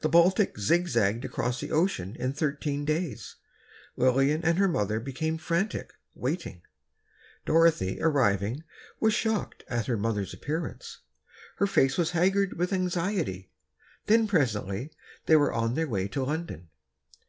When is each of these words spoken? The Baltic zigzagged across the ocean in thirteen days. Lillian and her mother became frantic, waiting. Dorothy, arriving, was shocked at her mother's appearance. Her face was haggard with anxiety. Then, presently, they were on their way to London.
The 0.00 0.08
Baltic 0.08 0.58
zigzagged 0.58 1.24
across 1.24 1.60
the 1.60 1.70
ocean 1.70 2.16
in 2.18 2.32
thirteen 2.32 2.84
days. 2.84 3.36
Lillian 3.94 4.44
and 4.44 4.58
her 4.58 4.66
mother 4.66 4.98
became 4.98 5.38
frantic, 5.38 5.92
waiting. 6.16 6.62
Dorothy, 7.46 8.00
arriving, 8.02 8.64
was 8.98 9.14
shocked 9.14 9.62
at 9.68 9.86
her 9.86 9.96
mother's 9.96 10.34
appearance. 10.34 11.02
Her 11.58 11.68
face 11.68 11.96
was 11.96 12.10
haggard 12.10 12.54
with 12.58 12.72
anxiety. 12.72 13.52
Then, 14.06 14.26
presently, 14.26 14.90
they 15.26 15.36
were 15.36 15.52
on 15.52 15.74
their 15.74 15.86
way 15.86 16.08
to 16.08 16.24
London. 16.24 16.68